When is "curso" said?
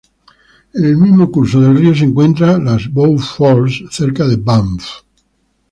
1.29-1.61